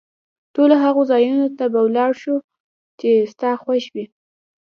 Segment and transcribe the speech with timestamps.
[0.53, 2.35] ټولو هغو ځایونو ته به ولاړ شو،
[2.99, 4.05] چي ستا خوښ وي.